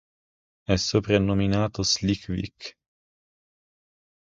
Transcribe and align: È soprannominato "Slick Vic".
È 0.63 0.75
soprannominato 0.77 1.83
"Slick 1.83 2.31
Vic". 2.31 2.73